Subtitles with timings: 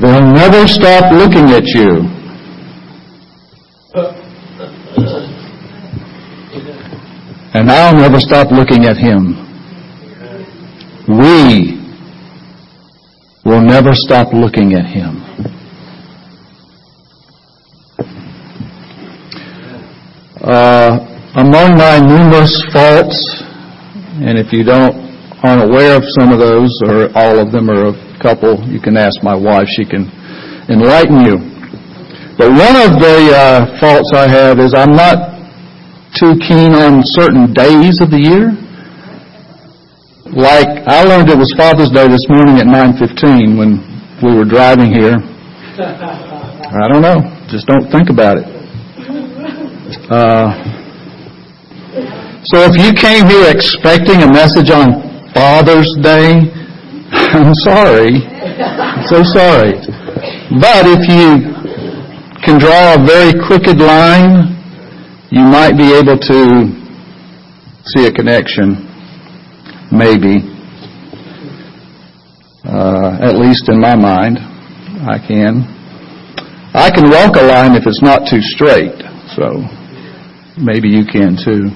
[0.00, 2.08] They'll never stop looking at you.
[7.52, 9.36] And I'll never stop looking at him.
[11.06, 11.80] We
[13.44, 15.20] will never stop looking at him.
[20.42, 20.98] Uh,
[21.36, 23.42] among my numerous faults,
[24.24, 25.10] and if you don't
[25.42, 29.22] aren't aware of some of those or all of them or couple, you can ask
[29.22, 30.06] my wife; she can
[30.68, 31.36] enlighten you.
[32.36, 35.40] But one of the uh, faults I have is I'm not
[36.16, 38.52] too keen on certain days of the year.
[40.30, 43.82] Like I learned it was Father's Day this morning at 9:15 when
[44.22, 45.18] we were driving here.
[45.80, 47.18] I don't know.
[47.50, 48.46] Just don't think about it.
[50.06, 50.54] Uh,
[52.44, 55.02] so if you came here expecting a message on
[55.34, 56.59] Father's Day,
[57.34, 58.22] I'm sorry.
[58.22, 59.72] I'm so sorry.
[60.62, 61.42] But if you
[62.44, 64.54] can draw a very crooked line,
[65.30, 66.70] you might be able to
[67.84, 68.86] see a connection.
[69.90, 70.46] Maybe.
[72.64, 74.38] Uh, at least in my mind,
[75.02, 75.66] I can.
[76.72, 78.94] I can walk a line if it's not too straight.
[79.34, 79.66] So
[80.56, 81.74] maybe you can too.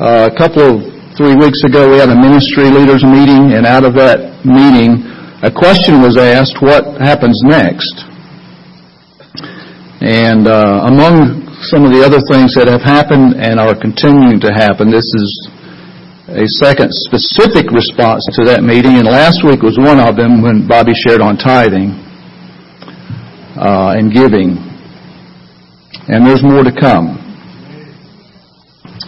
[0.00, 3.84] Uh, a couple of three weeks ago, we had a ministry leaders meeting, and out
[3.84, 5.04] of that meeting,
[5.44, 7.92] a question was asked: What happens next?
[10.00, 14.48] And uh, among some of the other things that have happened and are continuing to
[14.48, 15.28] happen, this is
[16.32, 20.64] a second specific response to that meeting, and last week was one of them when
[20.64, 22.00] Bobby shared on tithing
[23.60, 24.56] uh, and giving.
[26.08, 27.20] And there's more to come.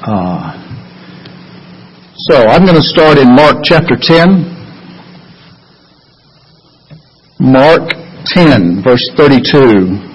[0.04, 0.61] Uh,
[2.14, 4.50] so I'm going to start in Mark chapter 10.
[7.41, 7.91] Mark
[8.27, 10.10] 10, verse 32.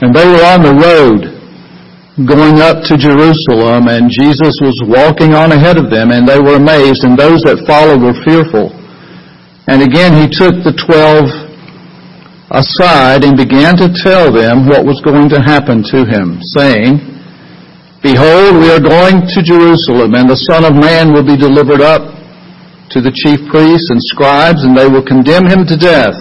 [0.00, 1.37] And they were on the road
[2.26, 6.58] going up to Jerusalem, and Jesus was walking on ahead of them, and they were
[6.58, 8.74] amazed, and those that followed were fearful.
[9.70, 11.30] And again he took the twelve
[12.50, 16.98] aside and began to tell them what was going to happen to him, saying,
[18.02, 22.02] Behold, we are going to Jerusalem, and the Son of Man will be delivered up
[22.90, 26.18] to the chief priests and scribes, and they will condemn him to death,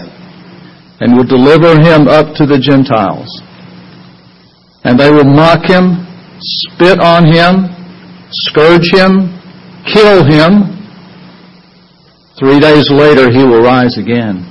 [1.01, 3.29] and will deliver him up to the Gentiles
[4.87, 6.07] and they will mock him,
[6.39, 7.67] spit on him,
[8.31, 9.35] scourge him,
[9.83, 10.79] kill him.
[12.39, 14.47] Three days later, he will rise again.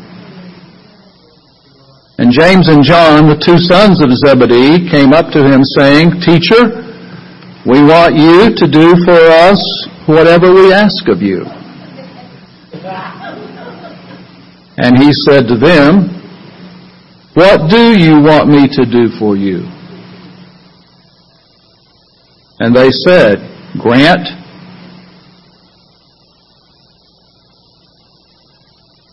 [2.19, 6.84] And James and John, the two sons of Zebedee, came up to him saying, Teacher,
[7.64, 11.47] we want you to do for us whatever we ask of you.
[14.76, 16.12] And he said to them,
[17.32, 19.75] What do you want me to do for you?
[22.58, 23.38] And they said,
[23.78, 24.26] Grant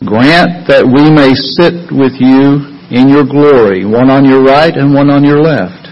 [0.06, 4.94] Grant that we may sit with you in your glory, one on your right and
[4.94, 5.88] one on your left.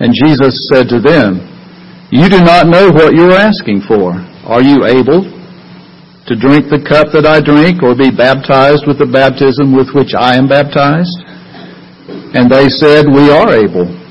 [0.00, 1.40] And Jesus said to them,
[2.10, 4.16] You do not know what you are asking for.
[4.48, 9.08] Are you able to drink the cup that I drink or be baptized with the
[9.08, 11.14] baptism with which I am baptized?
[12.34, 14.03] And they said, We are able.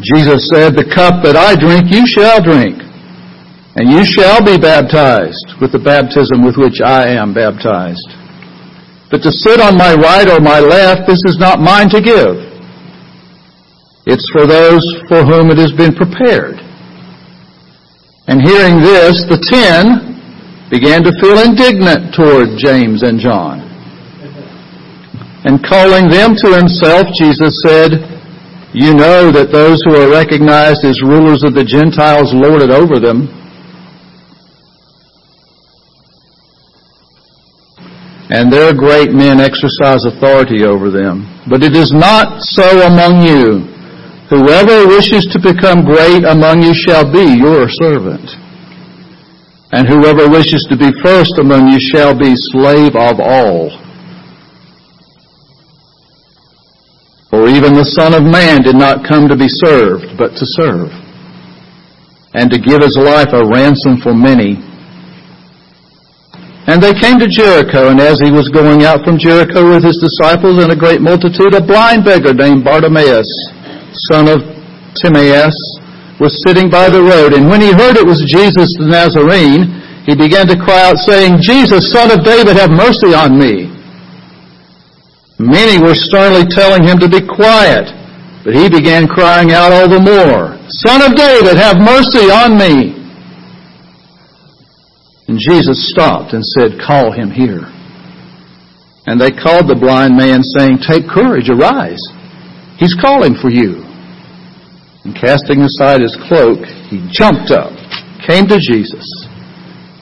[0.00, 2.78] Jesus said, The cup that I drink, you shall drink,
[3.74, 8.06] and you shall be baptized with the baptism with which I am baptized.
[9.10, 12.38] But to sit on my right or my left, this is not mine to give.
[14.06, 16.62] It's for those for whom it has been prepared.
[18.28, 20.14] And hearing this, the ten
[20.70, 23.66] began to feel indignant toward James and John.
[25.44, 28.17] And calling them to himself, Jesus said,
[28.74, 33.00] you know that those who are recognized as rulers of the Gentiles lord it over
[33.00, 33.32] them.
[38.28, 41.24] And their great men exercise authority over them.
[41.48, 43.64] But it is not so among you.
[44.28, 48.28] Whoever wishes to become great among you shall be your servant.
[49.72, 53.72] And whoever wishes to be first among you shall be slave of all.
[57.38, 60.90] For even the Son of Man did not come to be served, but to serve,
[62.34, 64.58] and to give his life a ransom for many.
[66.66, 70.02] And they came to Jericho, and as he was going out from Jericho with his
[70.02, 73.30] disciples and a great multitude, a blind beggar named Bartimaeus,
[74.10, 74.42] son of
[74.98, 75.54] Timaeus,
[76.18, 77.38] was sitting by the road.
[77.38, 79.78] And when he heard it was Jesus the Nazarene,
[80.10, 83.77] he began to cry out, saying, Jesus, son of David, have mercy on me.
[85.38, 87.86] Many were sternly telling him to be quiet,
[88.44, 92.98] but he began crying out all the more, Son of David, have mercy on me.
[95.28, 97.70] And Jesus stopped and said, Call him here.
[99.06, 102.02] And they called the blind man, saying, Take courage, arise.
[102.76, 103.86] He's calling for you.
[105.04, 107.72] And casting aside his cloak, he jumped up,
[108.26, 109.06] came to Jesus,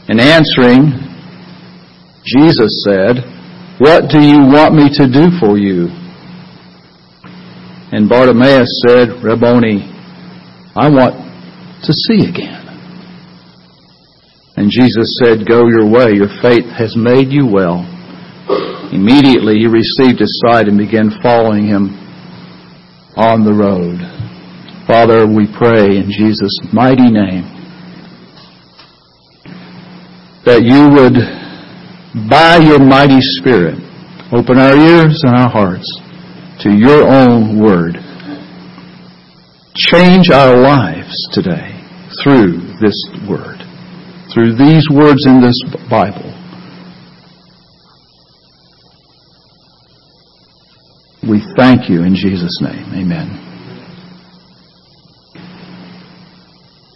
[0.09, 0.97] and answering,
[2.25, 3.36] Jesus said,
[3.79, 5.89] What do you want me to do for you?
[7.93, 9.85] And Bartimaeus said, Rabboni,
[10.75, 11.15] I want
[11.85, 12.65] to see again.
[14.57, 17.85] And Jesus said, Go your way, your faith has made you well.
[18.93, 21.93] Immediately he received his sight and began following him
[23.17, 24.01] on the road.
[24.87, 27.45] Father, we pray in Jesus' mighty name
[30.47, 31.19] that you would,
[32.31, 33.79] by your mighty Spirit,
[34.33, 36.01] open our ears and our hearts
[36.61, 37.97] to your own word.
[39.75, 41.73] Change our lives today
[42.23, 42.97] through this
[43.29, 43.67] word
[44.37, 45.59] through these words in this
[45.89, 46.31] Bible.
[51.27, 52.85] We thank you in Jesus' name.
[52.93, 53.43] Amen.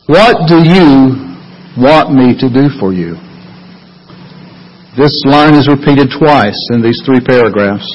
[0.06, 3.16] What do you want me to do for you?
[4.96, 7.86] This line is repeated twice in these three paragraphs.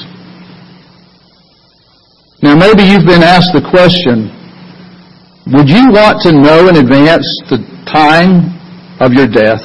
[2.42, 4.32] Now maybe you've been asked the question,
[5.52, 7.60] would you want to know in advance the
[7.92, 8.56] time
[9.00, 9.60] of your death?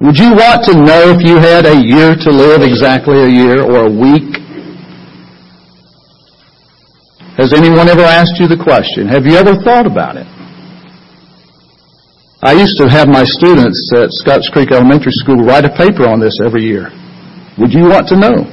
[0.00, 3.60] Would you want to know if you had a year to live, exactly a year,
[3.60, 4.38] or a week?
[7.36, 9.08] Has anyone ever asked you the question?
[9.08, 10.26] Have you ever thought about it?
[12.40, 16.20] I used to have my students at Scotts Creek Elementary School write a paper on
[16.20, 16.86] this every year.
[17.58, 18.46] Would you want to know?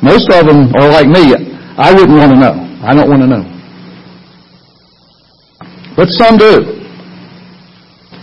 [0.00, 1.34] Most of them are like me.
[1.76, 2.54] I wouldn't want to know.
[2.86, 3.42] I don't want to know.
[5.96, 6.78] But some do.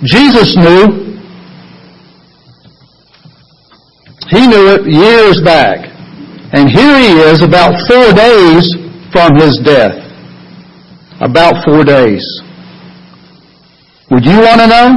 [0.03, 1.11] Jesus knew.
[4.29, 5.91] He knew it years back.
[6.53, 8.75] And here he is about four days
[9.11, 9.99] from his death.
[11.19, 12.23] About four days.
[14.11, 14.87] Would you want to know?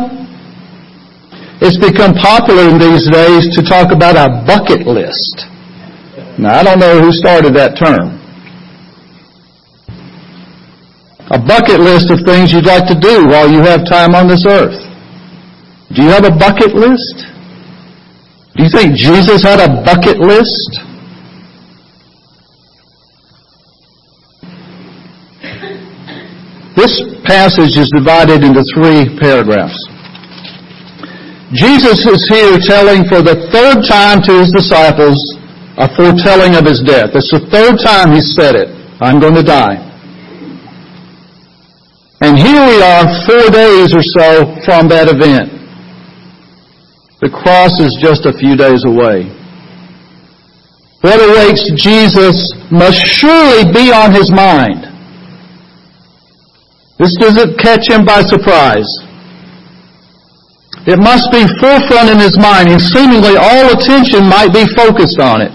[1.62, 5.46] It's become popular in these days to talk about a bucket list.
[6.36, 8.18] Now, I don't know who started that term.
[11.30, 14.44] A bucket list of things you'd like to do while you have time on this
[14.50, 14.74] earth.
[15.94, 17.30] Do you have a bucket list?
[18.58, 20.93] Do you think Jesus had a bucket list?
[26.84, 29.72] This passage is divided into three paragraphs.
[31.56, 35.16] Jesus is here telling for the third time to his disciples
[35.80, 37.16] a foretelling of his death.
[37.16, 38.68] It's the third time he said it.
[39.00, 39.80] I'm going to die.
[42.20, 45.56] And here we are four days or so from that event.
[47.24, 49.32] The cross is just a few days away.
[51.00, 54.93] What awaits Jesus must surely be on his mind.
[56.98, 58.86] This doesn't catch him by surprise.
[60.86, 65.40] It must be forefront in his mind, and seemingly all attention might be focused on
[65.40, 65.54] it.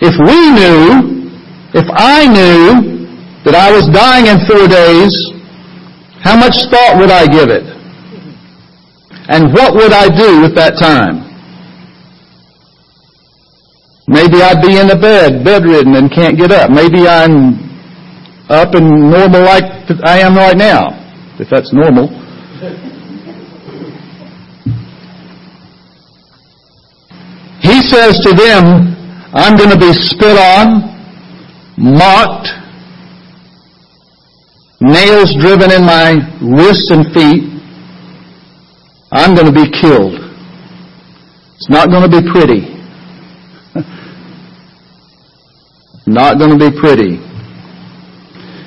[0.00, 1.30] If we knew,
[1.74, 3.06] if I knew
[3.44, 5.12] that I was dying in four days,
[6.24, 7.64] how much thought would I give it?
[9.28, 11.28] And what would I do with that time?
[14.08, 16.70] Maybe I'd be in the bed, bedridden, and can't get up.
[16.70, 17.69] Maybe I'm
[18.50, 19.62] up and normal like
[20.04, 20.88] I am right now,
[21.38, 22.08] if that's normal.
[27.62, 28.96] He says to them,
[29.32, 30.82] I'm going to be spit on,
[31.78, 32.48] mocked,
[34.80, 37.44] nails driven in my wrists and feet,
[39.12, 40.14] I'm going to be killed.
[41.54, 42.60] It's not going to be pretty.
[46.06, 47.29] not going to be pretty.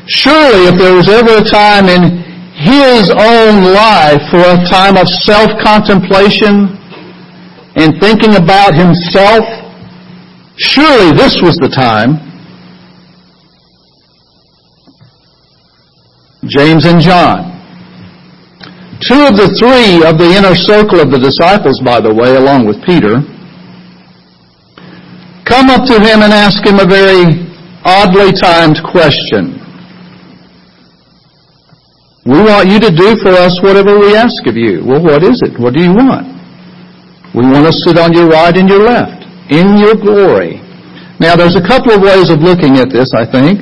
[0.07, 5.07] Surely if there was ever a time in his own life for a time of
[5.07, 6.77] self-contemplation
[7.75, 9.43] and thinking about himself,
[10.57, 12.19] surely this was the time.
[16.45, 17.53] James and John
[19.01, 22.63] Two of the three of the inner circle of the disciples, by the way, along
[22.63, 23.19] with Peter,
[25.43, 27.51] come up to him and ask him a very
[27.83, 29.59] oddly timed question.
[32.25, 34.83] We want you to do for us whatever we ask of you.
[34.85, 35.59] Well, what is it?
[35.59, 36.27] What do you want?
[37.35, 40.61] We want to sit on your right and your left in your glory.
[41.19, 43.59] Now, there's a couple of ways of looking at this, I think.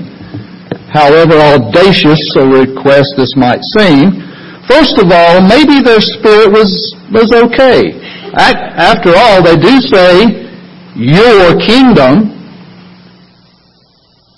[0.94, 4.32] However audacious a request this might seem,
[4.72, 6.72] First of all, maybe their spirit was,
[7.12, 7.91] was okay.
[8.32, 10.48] After all, they do say,
[10.96, 12.32] your kingdom,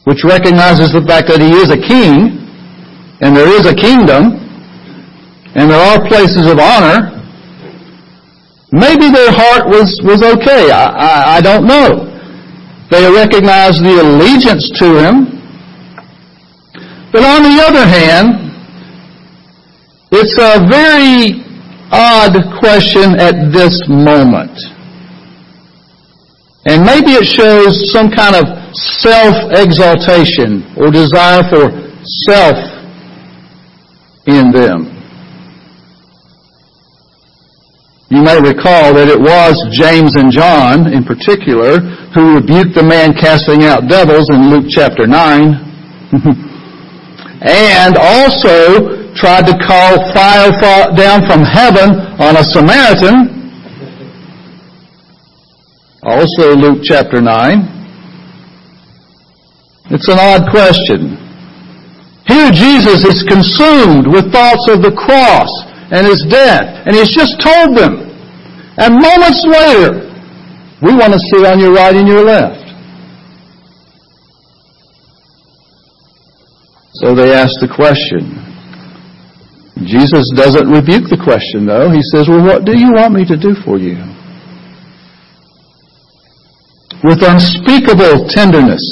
[0.05, 2.42] which recognizes the fact that he is a king,
[3.21, 4.39] and there is a kingdom,
[5.55, 7.11] and there are places of honor.
[8.71, 10.71] Maybe their heart was, was okay.
[10.71, 12.09] I, I, I don't know.
[12.89, 15.25] They recognize the allegiance to him.
[17.11, 18.51] But on the other hand,
[20.11, 21.43] it's a very
[21.91, 24.57] odd question at this moment.
[26.65, 31.69] And maybe it shows some kind of self-exaltation or desire for
[32.25, 32.72] self
[34.25, 34.93] in them.
[38.13, 41.81] You may recall that it was James and John in particular
[42.13, 46.13] who rebuked the man casting out devils in Luke chapter 9.
[47.41, 50.53] and also tried to call fire
[50.93, 51.89] down from heaven
[52.21, 53.33] on a Samaritan.
[56.03, 57.25] Also Luke chapter 9.
[59.89, 61.22] It's an odd question.
[62.27, 65.51] Here Jesus is consumed with thoughts of the cross
[65.91, 67.99] and his death, and he's just told them.
[68.77, 70.09] And moments later,
[70.81, 72.63] we want to sit on your right and your left.
[76.95, 78.39] So they ask the question,
[79.83, 81.91] Jesus doesn't rebuke the question, though.
[81.91, 83.97] He says, Well, what do you want me to do for you?
[87.03, 88.85] With unspeakable tenderness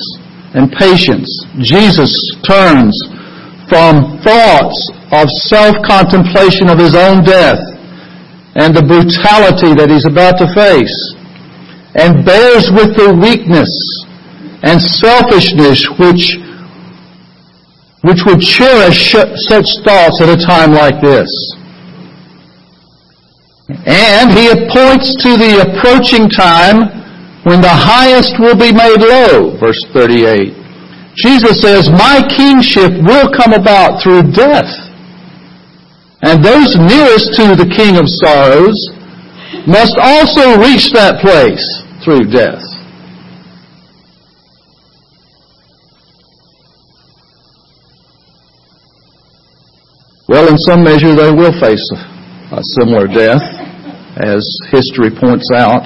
[0.53, 1.29] and patience,
[1.63, 2.11] Jesus
[2.43, 2.91] turns
[3.71, 4.75] from thoughts
[5.15, 7.63] of self-contemplation of his own death
[8.59, 10.91] and the brutality that he's about to face
[11.95, 13.71] and bears with the weakness
[14.67, 16.35] and selfishness which
[18.03, 19.15] which would cherish
[19.47, 21.29] such thoughts at a time like this.
[23.85, 26.89] And he points to the approaching time
[27.43, 30.60] when the highest will be made low, verse 38.
[31.15, 34.69] Jesus says, My kingship will come about through death.
[36.21, 38.77] And those nearest to the King of sorrows
[39.67, 41.61] must also reach that place
[42.03, 42.61] through death.
[50.31, 51.83] Well, in some measure, they will face
[52.51, 53.43] a, similar death,
[54.15, 55.83] as history points out.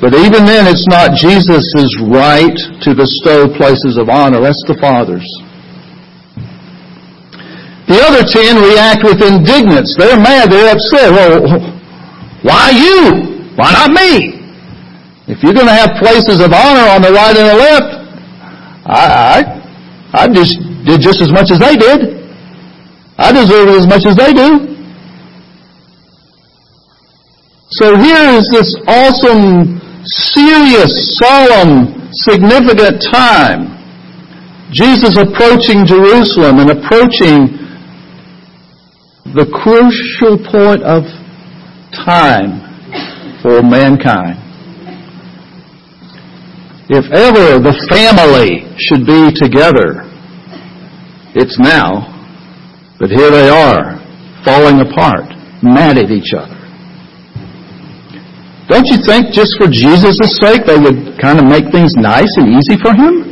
[0.00, 1.72] But even then, it's not Jesus'
[2.04, 4.40] right to bestow places of honor.
[4.40, 5.26] That's the Father's.
[7.88, 9.94] The other ten react with indignance.
[9.96, 10.50] They're mad.
[10.50, 11.10] They're upset.
[11.14, 11.40] Well,
[12.42, 13.54] why you?
[13.56, 14.36] Why not me?
[15.28, 17.90] If you're going to have places of honor on the right and the left,
[18.86, 19.42] I,
[20.14, 22.30] I, I just did just as much as they did.
[23.18, 24.76] I deserve it as much as they do.
[27.70, 29.75] So here is this awesome,
[30.06, 33.74] serious, solemn, significant time.
[34.70, 37.54] Jesus approaching Jerusalem and approaching
[39.34, 41.02] the crucial point of
[41.92, 42.62] time
[43.42, 44.42] for mankind.
[46.88, 50.06] If ever the family should be together,
[51.34, 52.14] it's now.
[52.98, 53.98] But here they are,
[54.44, 55.26] falling apart,
[55.62, 56.55] mad at each other.
[58.68, 62.50] Don't you think just for Jesus' sake they would kind of make things nice and
[62.50, 63.26] easy for him?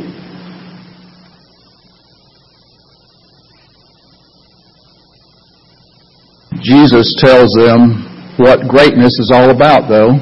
[6.61, 10.15] Jesus tells them what greatness is all about, though.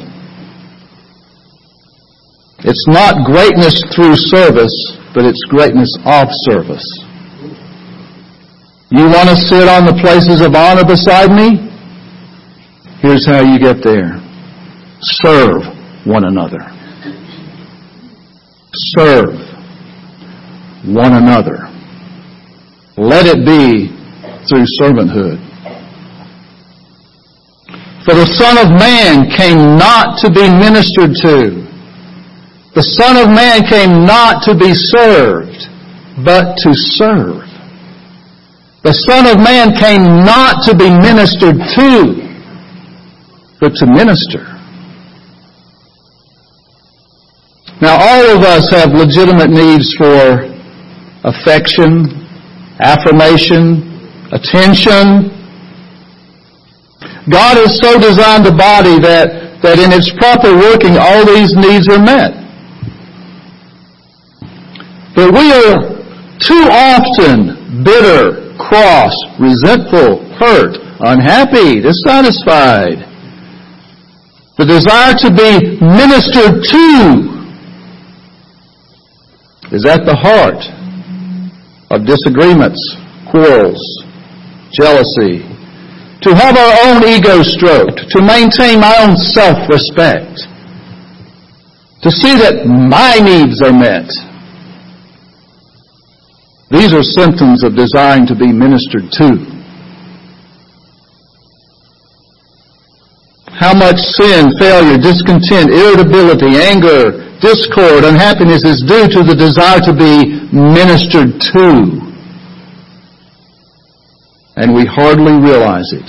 [2.66, 4.74] It's not greatness through service,
[5.14, 6.86] but it's greatness of service.
[8.90, 11.70] You want to sit on the places of honor beside me?
[13.02, 14.23] Here's how you get there.
[15.04, 15.64] Serve
[16.06, 16.60] one another.
[18.74, 19.36] Serve
[20.86, 21.70] one another.
[22.98, 23.88] Let it be
[24.48, 25.40] through servanthood.
[28.06, 31.64] For the Son of Man came not to be ministered to.
[32.76, 35.70] The Son of Man came not to be served,
[36.26, 37.42] but to serve
[38.84, 42.20] The Son of Man came not to be ministered to,
[43.62, 44.53] but to minister.
[47.84, 50.48] Now all of us have legitimate needs for
[51.28, 52.08] affection,
[52.80, 53.84] affirmation,
[54.32, 55.28] attention.
[57.28, 61.90] God has so designed the body that, that in its proper working all these needs
[61.92, 62.32] are met.
[65.14, 65.84] But we are
[66.40, 69.12] too often bitter, cross,
[69.44, 73.12] resentful, hurt, unhappy, dissatisfied.
[74.56, 77.33] The desire to be ministered to
[79.74, 80.62] is at the heart
[81.90, 82.78] of disagreements,
[83.26, 83.82] quarrels,
[84.70, 85.42] jealousy,
[86.22, 90.46] to have our own ego stroked, to maintain my own self-respect,
[92.06, 94.08] to see that my needs are met.
[96.70, 99.63] These are symptoms of desiring to be ministered to.
[103.54, 109.94] How much sin, failure, discontent, irritability, anger, discord, unhappiness is due to the desire to
[109.94, 112.02] be ministered to.
[114.56, 116.08] And we hardly realize it.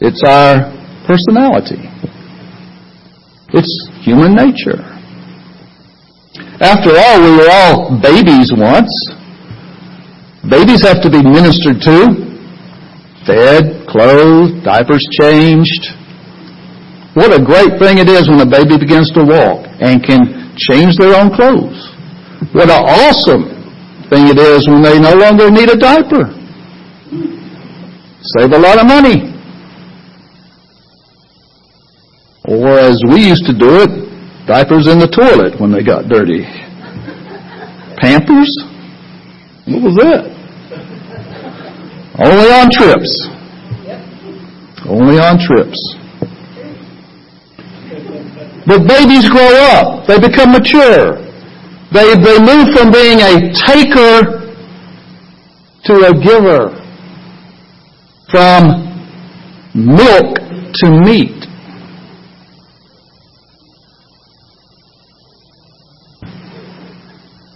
[0.00, 0.68] It's our
[1.06, 1.80] personality.
[3.54, 4.82] It's human nature.
[6.60, 8.92] After all, we were all babies once.
[10.50, 11.96] Babies have to be ministered to,
[13.24, 15.94] fed, clothed, diapers changed.
[17.14, 20.98] What a great thing it is when a baby begins to walk and can change
[20.98, 21.78] their own clothes.
[22.50, 23.54] What an awesome
[24.10, 26.26] thing it is when they no longer need a diaper.
[28.34, 29.30] Save a lot of money.
[32.46, 36.42] Or as we used to do it, diapers in the toilet when they got dirty.
[38.02, 38.50] Pampers?
[39.70, 40.34] What was that?
[42.18, 43.33] Only on trips.
[44.86, 45.94] Only on trips.
[48.66, 50.06] But babies grow up.
[50.06, 51.20] They become mature.
[51.92, 54.40] They, they move from being a taker
[55.84, 56.80] to a giver.
[58.30, 58.84] From
[59.74, 60.38] milk
[60.74, 61.44] to meat.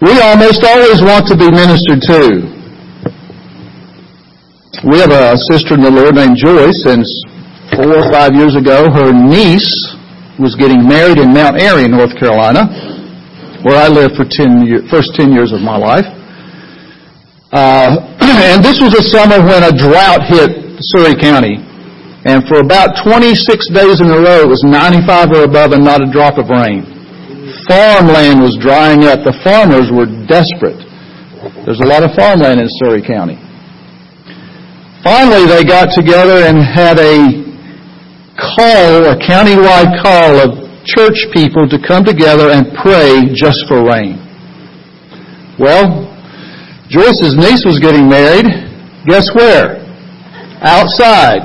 [0.01, 2.58] We almost always want to be ministered to.
[4.87, 7.03] We have a sister in the Lord named Joyce, and
[7.75, 9.71] four or five years ago, her niece
[10.39, 12.71] was getting married in Mount Airy, North Carolina,
[13.67, 16.07] where I lived for ten year, first ten years of my life.
[17.51, 18.07] Uh,
[18.55, 21.59] and this was a summer when a drought hit Surry County.
[22.27, 26.03] And for about 26 days in a row, it was 95 or above and not
[26.03, 26.99] a drop of rain
[27.69, 29.23] farmland was drying up.
[29.23, 30.81] The farmers were desperate.
[31.65, 33.37] There's a lot of farmland in Surry County.
[35.05, 37.49] Finally, they got together and had a
[38.39, 44.19] call, a countywide call of church people to come together and pray just for rain.
[45.59, 46.07] Well,
[46.89, 48.47] Joyce's niece was getting married.
[49.07, 49.85] Guess where?
[50.63, 51.43] Outside.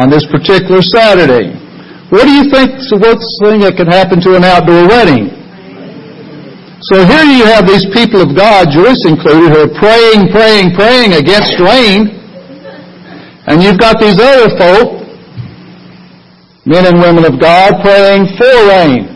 [0.00, 1.54] On this particular Saturday.
[2.10, 5.30] What do you think is the worst thing that could happen to an outdoor wedding?
[6.82, 11.14] So here you have these people of God, Joyce included, who are praying, praying, praying
[11.14, 12.15] against rain.
[13.46, 15.06] And you've got these other folk,
[16.66, 19.06] men and women of God, praying for rain.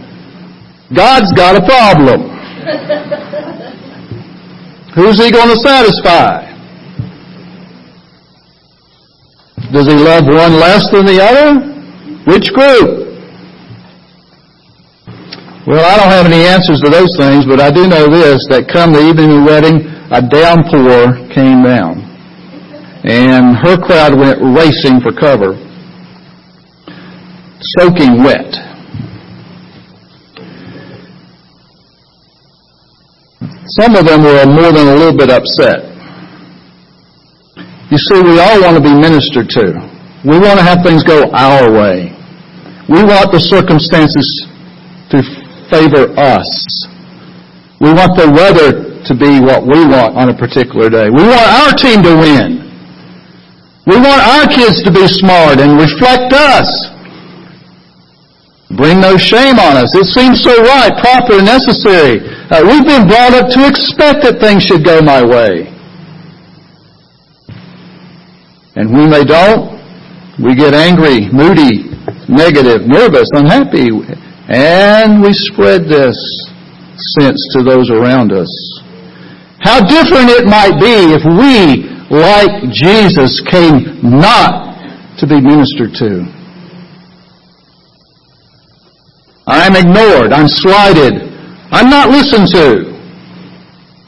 [0.94, 2.20] God's got a problem.
[4.94, 6.50] Who's he going to satisfy?
[9.72, 11.54] Does he love one less than the other?
[12.26, 13.06] Which group?
[15.66, 18.66] Well, I don't have any answers to those things, but I do know this, that
[18.66, 21.99] come the evening of the wedding, a downpour came down.
[23.02, 25.56] And her crowd went racing for cover,
[27.78, 28.52] soaking wet.
[33.80, 35.86] Some of them were more than a little bit upset.
[37.90, 39.90] You see, we all want to be ministered to.
[40.24, 42.12] We want to have things go our way.
[42.88, 44.26] We want the circumstances
[45.10, 45.22] to
[45.70, 46.50] favor us.
[47.80, 51.08] We want the weather to be what we want on a particular day.
[51.08, 52.69] We want our team to win.
[53.86, 56.68] We want our kids to be smart and reflect us.
[58.76, 59.90] Bring no shame on us.
[59.96, 62.22] It seems so right, proper, and necessary.
[62.50, 65.66] Uh, we've been brought up to expect that things should go my way.
[68.76, 69.74] And when they don't,
[70.38, 71.90] we get angry, moody,
[72.28, 73.90] negative, nervous, unhappy,
[74.48, 76.16] and we spread this
[77.18, 78.48] sense to those around us.
[79.58, 84.74] How different it might be if we, like Jesus, came not
[85.18, 86.26] to be ministered to.
[89.46, 90.32] I'm ignored.
[90.32, 91.22] I'm slighted.
[91.70, 92.90] I'm not listened to.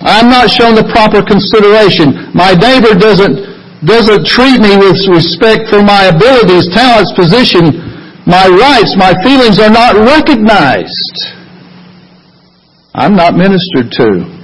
[0.02, 2.34] I'm not shown the proper consideration.
[2.34, 3.38] My neighbor doesn't,
[3.86, 7.78] doesn't treat me with respect for my abilities, talents, position,
[8.26, 11.38] my rights, my feelings are not recognized.
[12.94, 14.41] I'm not ministered to.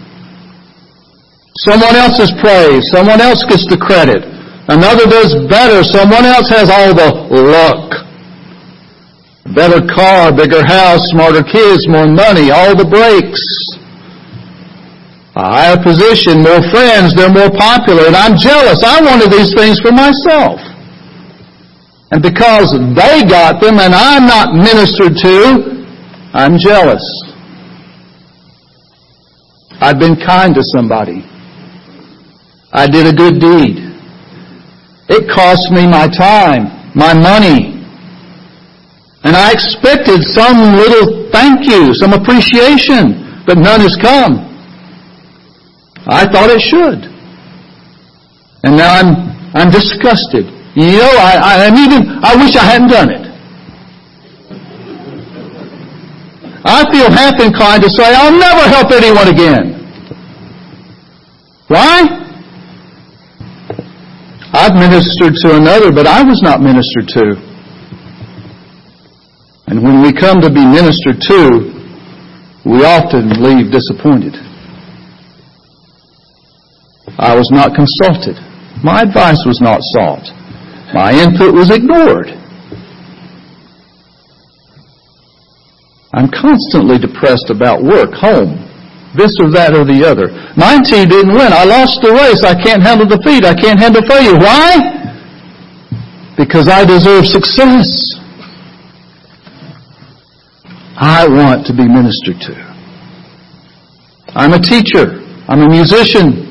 [1.66, 2.86] Someone else is praised.
[2.94, 4.22] Someone else gets the credit.
[4.70, 5.82] Another does better.
[5.82, 8.06] Someone else has all the luck.
[9.54, 13.42] Better car, bigger house, smarter kids, more money, all the breaks.
[15.34, 18.82] A higher position, more friends, they're more popular, and I'm jealous.
[18.84, 20.60] I wanted these things for myself.
[22.10, 25.86] And because they got them and I'm not ministered to,
[26.34, 27.04] I'm jealous.
[29.80, 31.24] I've been kind to somebody.
[32.72, 33.88] I did a good deed.
[35.09, 37.74] It cost me my time, my money.
[39.24, 44.44] And I expected some little thank you, some appreciation, but none has come.
[46.07, 47.09] I thought it should.
[48.64, 49.16] And now I'm,
[49.54, 50.44] I'm disgusted.
[50.76, 53.28] You know, I, I'm even, I wish I hadn't done it.
[56.64, 59.74] I feel half inclined to say, I'll never help anyone again.
[61.68, 62.27] Why?
[64.52, 67.37] I've ministered to another, but I was not ministered to.
[69.66, 71.68] And when we come to be ministered to,
[72.64, 74.34] we often leave disappointed.
[77.18, 78.37] I was not consulted.
[78.82, 80.24] My advice was not sought.
[80.94, 82.28] My input was ignored.
[86.14, 88.67] I'm constantly depressed about work, home,
[89.16, 90.28] this or that or the other.
[90.56, 91.52] My team didn't win.
[91.52, 92.44] I lost the race.
[92.44, 93.44] I can't handle defeat.
[93.44, 94.36] I can't handle failure.
[94.36, 94.98] Why?
[96.36, 97.88] Because I deserve success.
[100.98, 102.54] I want to be ministered to.
[104.34, 105.24] I'm a teacher.
[105.48, 106.44] I'm a musician.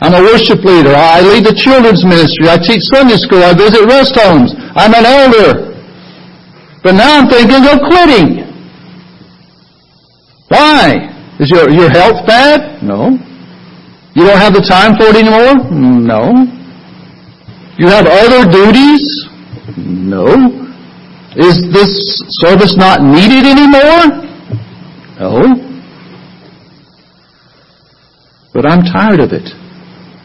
[0.00, 0.94] I'm a worship leader.
[0.94, 2.48] I lead the children's ministry.
[2.48, 3.42] I teach Sunday school.
[3.42, 4.52] I visit rest homes.
[4.76, 5.72] I'm an elder.
[6.84, 8.46] But now I'm thinking of quitting.
[10.48, 11.15] Why?
[11.38, 12.82] Is your, your health bad?
[12.82, 13.10] No.
[14.14, 15.68] You don't have the time for it anymore?
[15.70, 16.32] No.
[17.76, 19.04] You have other duties?
[19.76, 20.32] No.
[21.36, 21.92] Is this
[22.40, 24.24] service not needed anymore?
[25.20, 25.44] No.
[28.54, 29.44] But I'm tired of it.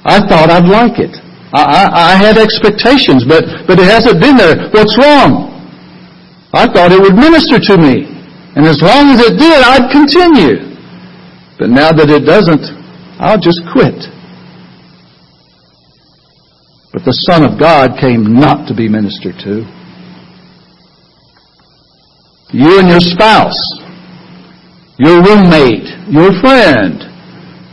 [0.05, 1.19] I thought I'd like it.
[1.53, 4.71] I, I, I had expectations, but, but it hasn't been there.
[4.71, 5.51] What's wrong?
[6.53, 8.07] I thought it would minister to me.
[8.55, 10.70] And as long as it did, I'd continue.
[11.61, 12.65] But now that it doesn't,
[13.21, 13.93] I'll just quit.
[16.89, 19.61] But the Son of God came not to be ministered to.
[22.49, 23.61] You and your spouse,
[24.97, 27.11] your roommate, your friend,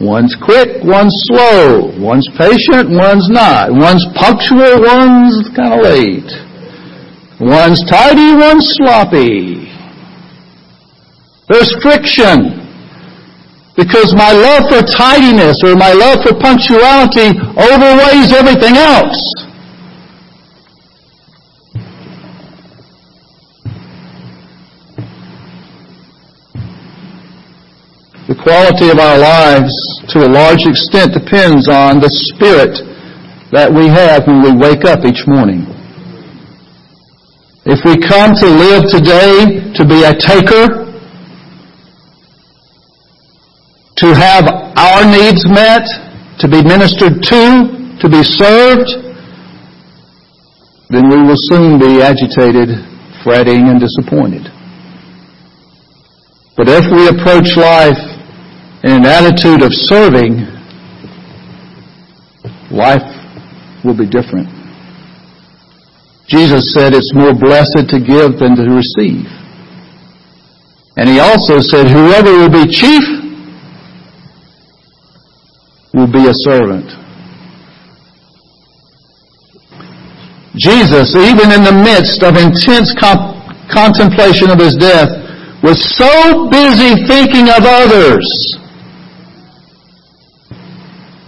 [0.00, 1.90] One's quick, one's slow.
[1.98, 3.72] One's patient, one's not.
[3.72, 6.30] One's punctual, one's kind of late.
[7.40, 9.66] One's tidy, one's sloppy.
[11.48, 12.57] There's friction.
[13.78, 19.22] Because my love for tidiness or my love for punctuality overweighs everything else.
[28.26, 29.72] The quality of our lives,
[30.08, 32.74] to a large extent, depends on the spirit
[33.52, 35.62] that we have when we wake up each morning.
[37.64, 40.87] If we come to live today to be a taker,
[43.98, 44.46] to have
[44.78, 45.82] our needs met,
[46.38, 48.86] to be ministered to, to be served,
[50.90, 52.70] then we will soon be agitated,
[53.24, 54.46] fretting, and disappointed.
[56.56, 57.98] But if we approach life
[58.84, 60.46] in an attitude of serving,
[62.70, 63.02] life
[63.84, 64.46] will be different.
[66.28, 69.26] Jesus said it's more blessed to give than to receive.
[70.96, 73.17] And he also said whoever will be chief
[75.98, 76.86] will be a servant.
[80.54, 83.34] Jesus, even in the midst of intense comp-
[83.70, 85.10] contemplation of his death,
[85.62, 88.26] was so busy thinking of others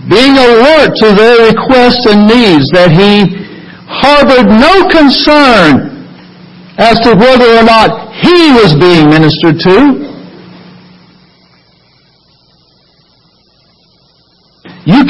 [0.09, 3.23] being alert to their requests and needs, that he
[3.87, 5.87] harbored no concern
[6.79, 10.10] as to whether or not he was being ministered to.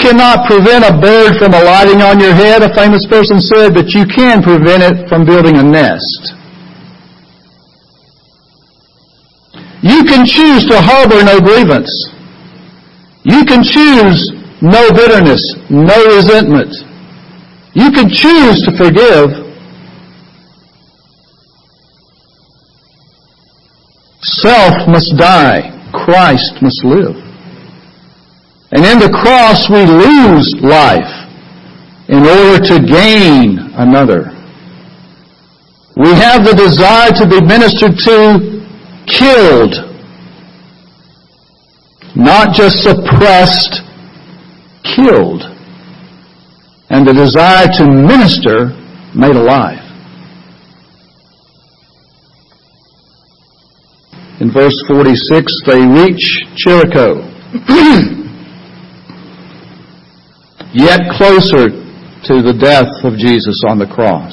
[0.01, 4.05] Cannot prevent a bird from alighting on your head, a famous person said, but you
[4.09, 6.35] can prevent it from building a nest.
[9.83, 11.93] You can choose to harbor no grievance.
[13.25, 16.73] You can choose no bitterness, no resentment.
[17.75, 19.31] You can choose to forgive.
[24.21, 25.77] Self must die.
[25.93, 27.30] Christ must live.
[28.73, 31.21] And in the cross we lose life
[32.09, 34.37] in order to gain another.
[35.97, 38.61] We have the desire to be ministered to
[39.07, 39.75] killed,
[42.15, 43.83] not just suppressed,
[44.85, 45.43] killed.
[46.91, 48.71] And the desire to minister
[49.15, 49.79] made alive.
[54.41, 57.27] In verse 46, they reach Jericho.
[60.73, 64.33] Yet closer to the death of Jesus on the cross.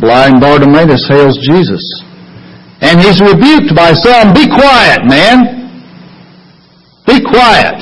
[0.00, 1.84] Blind Bartimaeus hails Jesus.
[2.80, 5.64] And he's rebuked by some, be quiet, man.
[7.06, 7.78] Be quiet.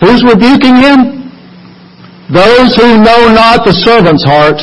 [0.00, 1.20] Who's rebuking him?
[2.32, 4.60] Those who know not the servant's heart,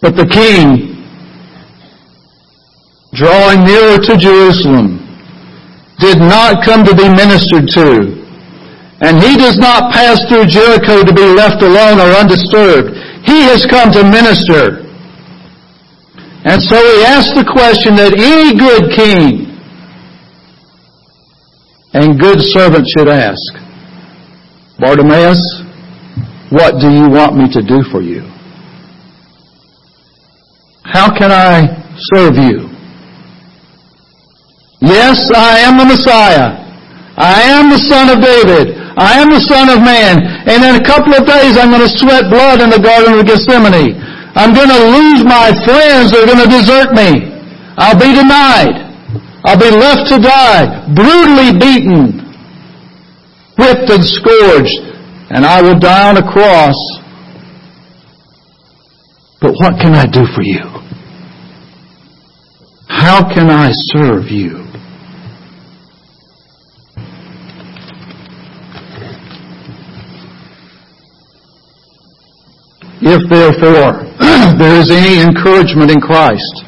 [0.00, 1.04] but the king,
[3.12, 5.01] drawing nearer to Jerusalem,
[6.02, 8.20] did not come to be ministered to.
[9.02, 12.94] And he does not pass through Jericho to be left alone or undisturbed.
[13.24, 14.82] He has come to minister.
[16.44, 19.46] And so he asks the question that any good king
[21.94, 23.52] and good servant should ask.
[24.78, 25.38] Bartimaeus,
[26.50, 28.22] what do you want me to do for you?
[30.84, 32.71] How can I serve you?
[34.82, 36.58] Yes, I am the Messiah.
[37.14, 38.74] I am the Son of David.
[38.98, 40.18] I am the Son of Man.
[40.50, 43.22] And in a couple of days I'm going to sweat blood in the Garden of
[43.22, 43.94] Gethsemane.
[44.34, 46.10] I'm going to lose my friends.
[46.10, 47.30] They're going to desert me.
[47.78, 48.82] I'll be denied.
[49.44, 52.20] I'll be left to die, brutally beaten,
[53.58, 54.78] whipped and scourged,
[55.30, 56.78] and I will die on a cross.
[59.40, 60.62] But what can I do for you?
[62.88, 64.61] How can I serve you?
[73.04, 74.06] If therefore
[74.62, 76.62] there is any encouragement in Christ,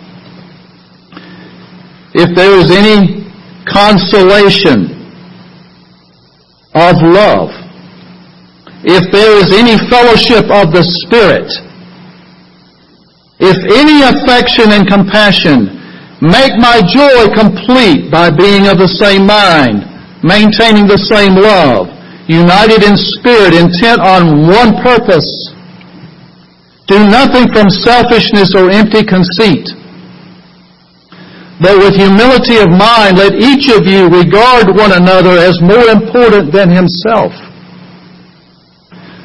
[2.10, 3.22] if there is any
[3.70, 4.90] consolation
[6.74, 7.54] of love,
[8.82, 11.46] if there is any fellowship of the Spirit,
[13.38, 15.70] if any affection and compassion,
[16.18, 19.86] make my joy complete by being of the same mind,
[20.26, 21.86] maintaining the same love,
[22.26, 25.53] united in spirit, intent on one purpose.
[26.86, 29.72] Do nothing from selfishness or empty conceit.
[31.60, 36.52] But with humility of mind, let each of you regard one another as more important
[36.52, 37.32] than himself.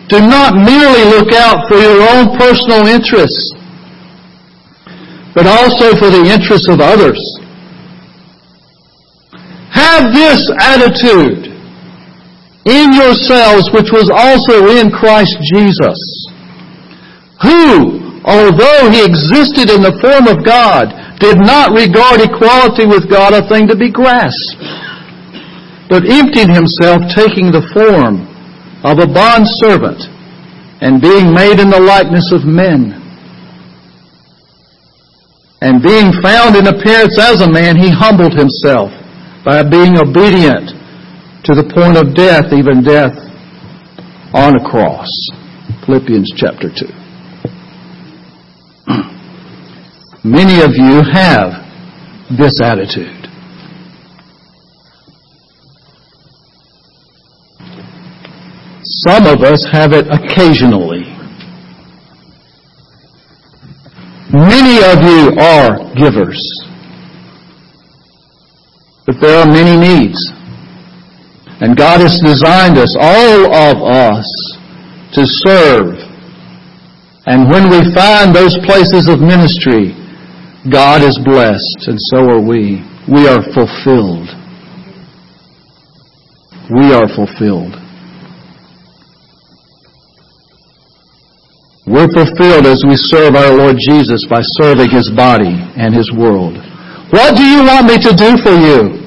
[0.08, 3.54] Do not merely look out for your own personal interests,
[5.36, 7.20] but also for the interests of others.
[9.72, 11.46] Have this attitude
[12.66, 16.00] in yourselves which was also in Christ Jesus
[17.42, 23.34] who, although he existed in the form of God, did not regard equality with God
[23.36, 24.60] a thing to be grasped,
[25.88, 28.28] but emptied himself, taking the form
[28.84, 30.00] of a bondservant
[30.80, 32.96] and being made in the likeness of men.
[35.62, 38.92] And being found in appearance as a man, he humbled himself
[39.44, 40.72] by being obedient
[41.44, 43.16] to the point of death, even death
[44.32, 45.10] on a cross.
[45.86, 47.09] Philippians chapter 2.
[50.24, 51.54] Many of you have
[52.38, 53.20] this attitude.
[58.82, 61.04] Some of us have it occasionally.
[64.32, 66.42] Many of you are givers.
[69.06, 70.20] But there are many needs.
[71.62, 74.28] And God has designed us, all of us,
[75.14, 75.99] to serve.
[77.30, 79.94] And when we find those places of ministry,
[80.70, 82.82] God is blessed, and so are we.
[83.08, 84.28] We are fulfilled.
[86.74, 87.78] We are fulfilled.
[91.86, 96.58] We're fulfilled as we serve our Lord Jesus by serving His body and His world.
[97.12, 99.00] What do you want me to do for you?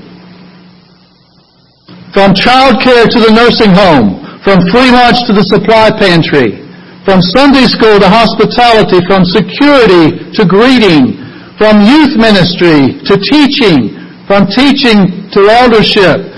[2.13, 6.61] from child care to the nursing home, from free lunch to the supply pantry,
[7.05, 11.19] from Sunday school to hospitality, from security to greeting,
[11.59, 16.31] from youth ministry to teaching, from teaching to eldership.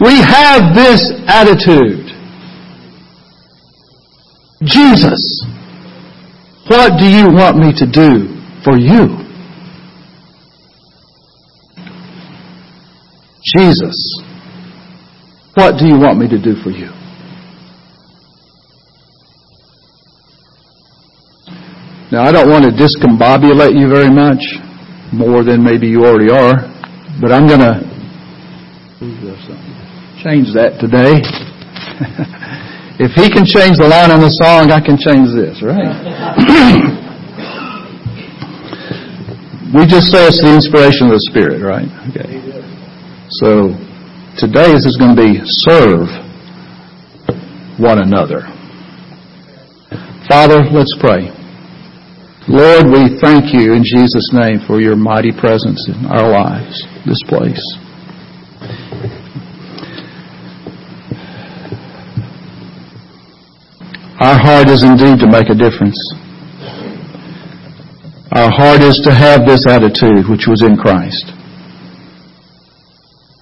[0.00, 2.08] We have this attitude.
[4.64, 5.20] Jesus,
[6.68, 8.28] what do you want me to do
[8.64, 9.24] for you?
[13.54, 13.96] Jesus,
[15.54, 16.97] what do you want me to do for you?
[22.10, 24.40] Now, I don't want to discombobulate you very much,
[25.12, 26.56] more than maybe you already are,
[27.20, 27.84] but I'm going to
[30.24, 31.20] change that today.
[33.04, 35.84] if he can change the line on the song, I can change this, right?
[39.76, 41.92] we just say it's the inspiration of the Spirit, right?
[42.08, 42.40] Okay.
[43.36, 43.76] So
[44.40, 46.08] today this is going to be serve
[47.78, 48.48] one another.
[50.24, 51.36] Father, let's pray.
[52.50, 57.22] Lord, we thank you in Jesus' name for your mighty presence in our lives, this
[57.28, 57.60] place.
[64.18, 66.00] Our heart is indeed to make a difference.
[68.32, 71.32] Our heart is to have this attitude which was in Christ.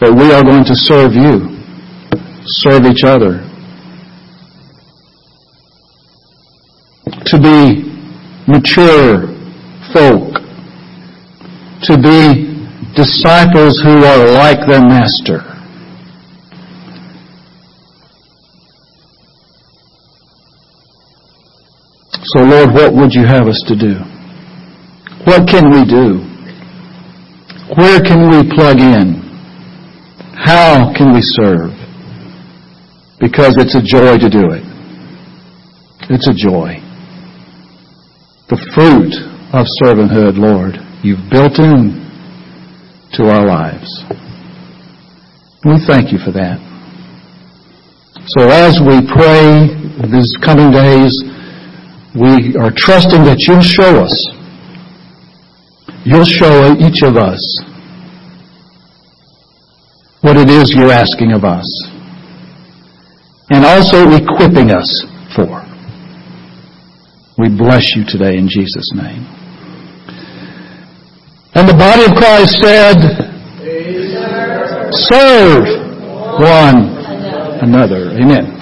[0.00, 1.54] But we are going to serve you,
[2.44, 3.46] serve each other.
[7.26, 7.95] To be
[8.46, 9.28] mature
[9.92, 10.35] folk,
[11.82, 12.56] to be
[12.94, 15.42] disciples who are like their master.
[22.22, 23.94] So Lord, what would you have us to do?
[25.24, 26.18] What can we do?
[27.76, 29.22] Where can we plug in?
[30.35, 31.70] How can we serve?
[33.18, 34.62] Because it's a joy to do it.
[36.11, 36.86] It's a joy.
[38.48, 39.11] The fruit
[39.52, 41.98] of servanthood, Lord, you've built in
[43.14, 43.90] to our lives.
[45.64, 46.62] We thank you for that.
[48.38, 49.66] So as we pray
[50.14, 51.11] these coming days,
[52.14, 54.14] we are trusting that you'll show us.
[56.04, 57.42] You'll show each of us
[60.20, 61.66] what it is you're asking of us.
[63.50, 64.87] And also equipping us.
[67.38, 69.27] We bless you today in Jesus' name.
[71.55, 72.96] And the body of Christ said,
[74.92, 75.66] Serve
[76.40, 76.96] one
[77.61, 78.12] another.
[78.12, 78.55] Amen.